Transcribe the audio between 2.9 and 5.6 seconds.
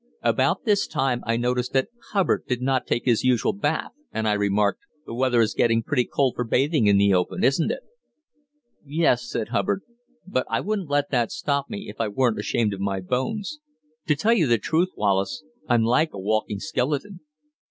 his usual bath, and I remarked: "The weather is